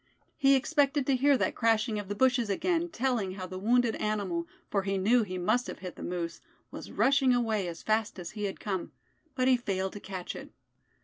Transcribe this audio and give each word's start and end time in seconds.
He 0.35 0.55
expected 0.55 1.05
to 1.05 1.15
hear 1.15 1.37
that 1.37 1.53
crashing 1.53 1.99
of 1.99 2.07
the 2.07 2.15
bushes 2.15 2.49
again, 2.49 2.89
telling 2.89 3.33
how 3.33 3.45
the 3.45 3.59
wounded 3.59 3.93
animal, 3.97 4.47
for 4.67 4.81
he 4.81 4.97
knew 4.97 5.21
he 5.21 5.37
must 5.37 5.67
have 5.67 5.77
hit 5.77 5.95
the 5.95 6.01
moose, 6.01 6.41
was 6.71 6.89
rushing 6.91 7.35
away 7.35 7.67
as 7.67 7.83
fast 7.83 8.17
as 8.17 8.31
he 8.31 8.45
had 8.45 8.59
come. 8.59 8.93
But 9.35 9.47
he 9.47 9.55
failed 9.57 9.93
to 9.93 9.99
catch 9.99 10.35
it. 10.35 10.49